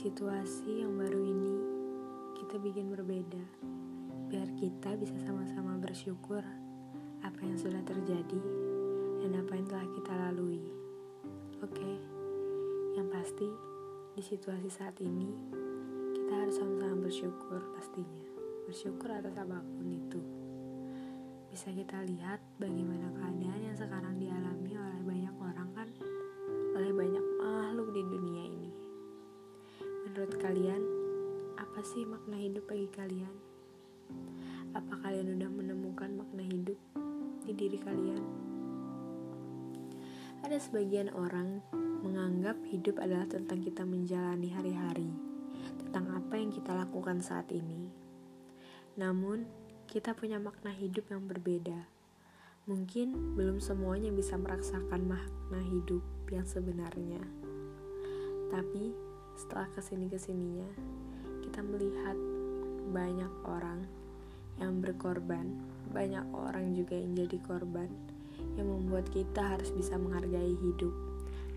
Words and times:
situasi 0.00 0.80
yang 0.80 0.96
baru 0.96 1.20
ini, 1.20 1.54
kita 2.40 2.56
bikin 2.56 2.88
berbeda. 2.88 3.44
Biar 4.32 4.48
kita 4.56 4.96
bisa 4.96 5.12
sama-sama 5.20 5.76
bersyukur 5.76 6.40
apa 7.20 7.40
yang 7.44 7.60
sudah 7.60 7.84
terjadi 7.84 8.40
dan 9.20 9.36
apa 9.36 9.52
yang 9.60 9.68
telah 9.68 9.84
kita 9.92 10.12
lalui. 10.16 10.64
Oke, 11.60 12.00
yang 12.96 13.12
pasti 13.12 13.44
di 14.16 14.24
situasi 14.24 14.72
saat 14.72 14.96
ini, 15.04 15.28
kita 16.16 16.32
harus 16.32 16.56
sama-sama 16.56 17.04
bersyukur 17.04 17.60
pastinya. 17.76 18.24
Bersyukur 18.64 19.12
atas 19.12 19.36
apa 19.36 19.60
pun 19.60 19.84
itu. 19.84 20.20
Bisa 21.52 21.68
kita 21.76 22.00
lihat 22.08 22.40
bagaimana 22.56 23.12
keadaan 23.20 23.60
yang 23.60 23.76
sekarang 23.76 24.16
dialami 24.16 24.80
oleh 24.80 25.00
banyak 25.04 25.34
orang 25.44 25.68
kan, 25.76 25.88
Apa 34.90 35.06
kalian 35.06 35.38
udah 35.38 35.46
menemukan 35.54 36.10
makna 36.18 36.42
hidup 36.42 36.74
di 37.46 37.54
diri 37.54 37.78
kalian? 37.78 38.26
Ada 40.42 40.58
sebagian 40.58 41.14
orang 41.14 41.62
menganggap 42.02 42.58
hidup 42.66 42.98
adalah 42.98 43.22
tentang 43.30 43.62
kita 43.62 43.86
menjalani 43.86 44.50
hari-hari, 44.50 45.06
tentang 45.78 46.10
apa 46.10 46.34
yang 46.42 46.50
kita 46.50 46.74
lakukan 46.74 47.22
saat 47.22 47.46
ini. 47.54 47.86
Namun, 48.98 49.46
kita 49.86 50.10
punya 50.10 50.42
makna 50.42 50.74
hidup 50.74 51.06
yang 51.06 51.22
berbeda. 51.22 51.86
Mungkin 52.66 53.38
belum 53.38 53.62
semuanya 53.62 54.10
bisa 54.10 54.42
merasakan 54.42 55.06
makna 55.06 55.62
hidup 55.70 56.02
yang 56.34 56.50
sebenarnya. 56.50 57.22
Tapi, 58.50 58.90
setelah 59.38 59.70
ke 59.70 59.78
sini-kesininya, 59.78 60.66
kita 61.46 61.62
melihat 61.62 62.18
banyak 62.90 63.30
orang 63.46 63.99
yang 64.60 64.84
berkorban, 64.84 65.56
banyak 65.90 66.22
orang 66.36 66.76
juga 66.76 66.94
yang 66.94 67.16
jadi 67.16 67.38
korban, 67.48 67.88
yang 68.54 68.68
membuat 68.68 69.08
kita 69.10 69.56
harus 69.56 69.72
bisa 69.72 69.96
menghargai 69.96 70.54
hidup 70.60 70.92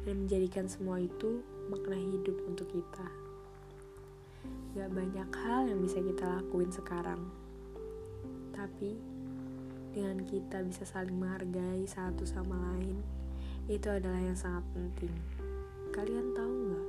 dan 0.08 0.26
menjadikan 0.26 0.66
semua 0.72 1.04
itu 1.04 1.44
makna 1.68 2.00
hidup 2.00 2.36
untuk 2.48 2.72
kita. 2.72 3.08
Gak 4.74 4.90
banyak 4.90 5.30
hal 5.46 5.70
yang 5.70 5.80
bisa 5.84 6.02
kita 6.02 6.42
lakuin 6.42 6.72
sekarang, 6.74 7.22
tapi 8.56 8.98
dengan 9.94 10.26
kita 10.26 10.66
bisa 10.66 10.88
saling 10.90 11.14
menghargai 11.14 11.86
satu 11.86 12.26
sama 12.26 12.58
lain, 12.74 12.98
itu 13.70 13.86
adalah 13.88 14.18
yang 14.18 14.36
sangat 14.36 14.66
penting. 14.74 15.14
Kalian 15.94 16.34
tahu 16.34 16.52
nggak? 16.52 16.88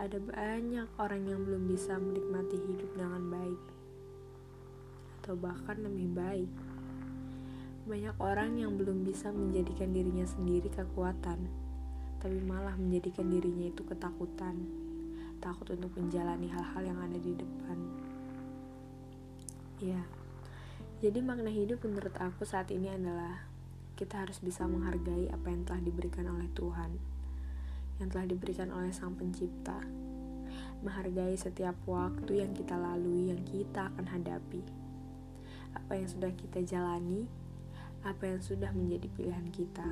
Ada 0.00 0.18
banyak 0.24 0.88
orang 0.96 1.22
yang 1.28 1.44
belum 1.44 1.68
bisa 1.68 2.00
menikmati 2.00 2.56
hidup 2.56 2.88
dengan 2.96 3.28
baik, 3.28 3.60
atau 5.30 5.38
bahkan 5.38 5.78
lebih 5.78 6.10
baik. 6.10 6.50
Banyak 7.86 8.18
orang 8.18 8.58
yang 8.58 8.74
belum 8.74 9.06
bisa 9.06 9.30
menjadikan 9.30 9.94
dirinya 9.94 10.26
sendiri 10.26 10.66
kekuatan, 10.74 11.46
tapi 12.18 12.42
malah 12.42 12.74
menjadikan 12.74 13.30
dirinya 13.30 13.70
itu 13.70 13.86
ketakutan, 13.86 14.58
takut 15.38 15.70
untuk 15.70 15.94
menjalani 15.94 16.50
hal-hal 16.50 16.82
yang 16.82 16.98
ada 16.98 17.14
di 17.14 17.38
depan. 17.38 17.78
Ya, 19.78 20.02
jadi 20.98 21.22
makna 21.22 21.54
hidup 21.54 21.78
menurut 21.86 22.18
aku 22.18 22.42
saat 22.42 22.66
ini 22.74 22.90
adalah 22.90 23.46
kita 23.94 24.26
harus 24.26 24.42
bisa 24.42 24.66
menghargai 24.66 25.30
apa 25.30 25.46
yang 25.46 25.62
telah 25.62 25.78
diberikan 25.78 26.26
oleh 26.26 26.50
Tuhan 26.58 26.90
yang 28.02 28.10
telah 28.10 28.26
diberikan 28.26 28.74
oleh 28.74 28.90
Sang 28.90 29.14
Pencipta. 29.14 29.78
Menghargai 30.82 31.38
setiap 31.38 31.78
waktu 31.86 32.42
yang 32.42 32.50
kita 32.50 32.74
lalui, 32.74 33.30
yang 33.30 33.46
kita 33.46 33.94
akan 33.94 34.10
hadapi. 34.10 34.89
Apa 35.76 35.98
yang 35.98 36.08
sudah 36.10 36.30
kita 36.34 36.62
jalani, 36.66 37.26
apa 38.00 38.24
yang 38.32 38.40
sudah 38.40 38.72
menjadi 38.72 39.06
pilihan 39.12 39.46
kita. 39.52 39.88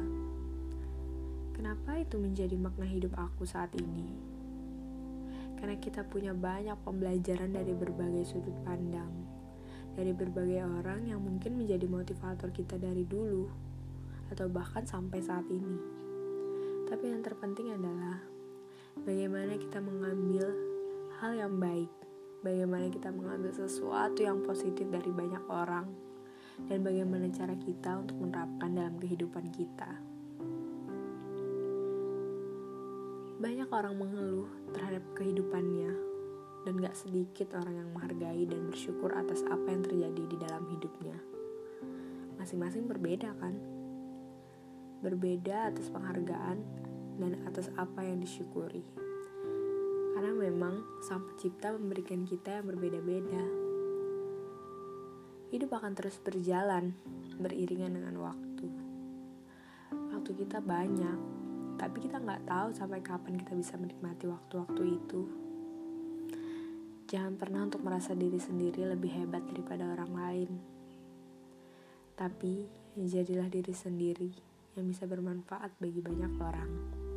Kenapa 1.52 1.98
itu 1.98 2.16
menjadi 2.16 2.54
makna 2.54 2.86
hidup 2.86 3.18
aku 3.18 3.44
saat 3.44 3.74
ini? 3.76 4.08
Karena 5.58 5.74
kita 5.76 6.06
punya 6.06 6.30
banyak 6.30 6.78
pembelajaran 6.86 7.50
dari 7.50 7.74
berbagai 7.74 8.30
sudut 8.30 8.54
pandang, 8.62 9.10
dari 9.98 10.14
berbagai 10.14 10.62
orang 10.62 11.10
yang 11.10 11.18
mungkin 11.18 11.58
menjadi 11.58 11.84
motivator 11.90 12.54
kita 12.54 12.78
dari 12.78 13.02
dulu, 13.02 13.50
atau 14.30 14.46
bahkan 14.46 14.86
sampai 14.86 15.18
saat 15.18 15.44
ini. 15.50 15.76
Tapi 16.88 17.10
yang 17.10 17.20
terpenting 17.20 17.74
adalah 17.74 18.22
bagaimana 19.02 19.58
kita 19.58 19.82
mengambil 19.82 20.46
hal 21.18 21.34
yang 21.34 21.58
baik, 21.58 21.90
bagaimana 22.44 22.90
kita 22.92 23.10
mengambil 23.10 23.50
sesuatu 23.54 24.22
yang 24.22 24.42
positif 24.44 24.86
dari 24.90 25.10
banyak 25.10 25.44
orang, 25.50 25.86
dan 26.66 26.82
bagaimana 26.82 27.30
cara 27.30 27.54
kita 27.54 28.02
untuk 28.02 28.18
menerapkan 28.18 28.74
dalam 28.74 28.94
kehidupan 28.98 29.50
kita. 29.54 29.90
Banyak 33.38 33.70
orang 33.70 33.94
mengeluh 33.94 34.50
terhadap 34.74 35.02
kehidupannya, 35.14 35.92
dan 36.66 36.74
gak 36.82 36.98
sedikit 36.98 37.54
orang 37.54 37.86
yang 37.86 37.88
menghargai 37.94 38.44
dan 38.50 38.66
bersyukur 38.66 39.14
atas 39.14 39.46
apa 39.46 39.66
yang 39.70 39.82
terjadi 39.86 40.22
di 40.26 40.36
dalam 40.42 40.66
hidupnya. 40.66 41.18
Masing-masing 42.38 42.90
berbeda, 42.90 43.34
kan? 43.38 43.78
berbeda 44.98 45.70
atas 45.70 45.86
penghargaan 45.94 46.58
dan 47.18 47.32
atas 47.46 47.70
apa 47.78 48.02
yang 48.02 48.18
disyukuri. 48.18 48.82
Karena 50.14 50.34
memang 50.34 50.77
Sang 50.98 51.22
Pencipta 51.22 51.70
memberikan 51.70 52.26
kita 52.26 52.58
yang 52.58 52.66
berbeda-beda. 52.66 53.44
Hidup 55.54 55.70
akan 55.78 55.94
terus 55.94 56.18
berjalan 56.18 56.90
beriringan 57.38 57.94
dengan 57.94 58.18
waktu. 58.18 58.66
Waktu 59.94 60.30
kita 60.42 60.58
banyak, 60.58 61.18
tapi 61.78 62.02
kita 62.02 62.18
nggak 62.18 62.50
tahu 62.50 62.68
sampai 62.74 62.98
kapan 62.98 63.38
kita 63.38 63.54
bisa 63.54 63.78
menikmati 63.78 64.26
waktu-waktu 64.26 64.82
itu. 64.98 65.22
Jangan 67.08 67.38
pernah 67.38 67.64
untuk 67.64 67.80
merasa 67.86 68.12
diri 68.18 68.42
sendiri 68.42 68.84
lebih 68.84 69.22
hebat 69.22 69.46
daripada 69.46 69.94
orang 69.94 70.12
lain. 70.12 70.50
Tapi, 72.18 72.66
jadilah 72.98 73.46
diri 73.46 73.70
sendiri 73.72 74.30
yang 74.74 74.90
bisa 74.90 75.06
bermanfaat 75.06 75.78
bagi 75.78 76.02
banyak 76.02 76.32
orang. 76.42 77.07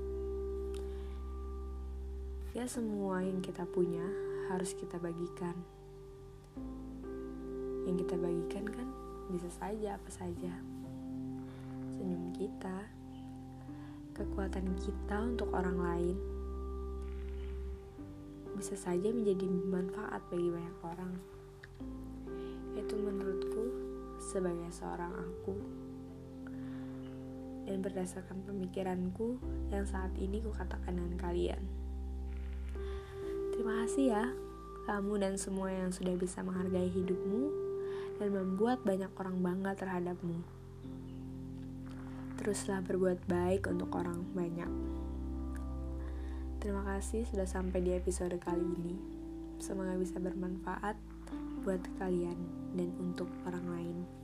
Ya 2.51 2.67
semua 2.67 3.23
yang 3.23 3.39
kita 3.39 3.63
punya 3.63 4.03
harus 4.51 4.75
kita 4.75 4.99
bagikan. 4.99 5.55
Yang 7.87 8.03
kita 8.03 8.19
bagikan 8.19 8.67
kan 8.67 8.87
bisa 9.31 9.47
saja 9.55 9.95
apa 9.95 10.11
saja. 10.11 10.51
Senyum 11.95 12.35
kita, 12.35 12.91
kekuatan 14.11 14.67
kita 14.83 15.15
untuk 15.23 15.47
orang 15.55 15.79
lain 15.79 16.17
bisa 18.59 18.75
saja 18.75 19.07
menjadi 19.15 19.47
manfaat 19.47 20.19
bagi 20.27 20.51
banyak 20.51 20.77
orang. 20.83 21.13
Itu 22.75 22.99
menurutku 22.99 23.63
sebagai 24.19 24.75
seorang 24.75 25.15
aku 25.15 25.55
dan 27.63 27.79
berdasarkan 27.79 28.43
pemikiranku 28.43 29.39
yang 29.71 29.87
saat 29.87 30.11
ini 30.19 30.43
kukatakan 30.43 30.99
dengan 30.99 31.15
kalian. 31.15 31.80
Terima 33.61 33.85
kasih 33.85 34.09
ya, 34.09 34.25
kamu 34.89 35.21
dan 35.21 35.37
semua 35.37 35.69
yang 35.69 35.93
sudah 35.93 36.17
bisa 36.17 36.41
menghargai 36.41 36.89
hidupmu 36.97 37.53
dan 38.17 38.33
membuat 38.33 38.81
banyak 38.81 39.13
orang 39.21 39.37
bangga 39.37 39.77
terhadapmu. 39.77 40.41
Teruslah 42.41 42.81
berbuat 42.81 43.21
baik 43.29 43.69
untuk 43.69 43.93
orang 43.93 44.25
banyak. 44.33 44.65
Terima 46.57 46.81
kasih 46.89 47.21
sudah 47.29 47.45
sampai 47.45 47.85
di 47.85 47.93
episode 47.93 48.33
kali 48.41 48.65
ini. 48.65 48.97
Semoga 49.61 49.93
bisa 49.93 50.17
bermanfaat 50.17 50.97
buat 51.61 51.85
kalian 52.01 52.41
dan 52.73 52.89
untuk 52.97 53.29
orang 53.45 53.65
lain. 53.77 54.20